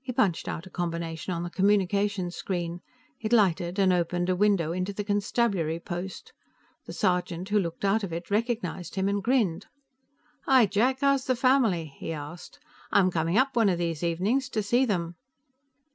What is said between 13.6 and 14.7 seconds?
of these evenings, to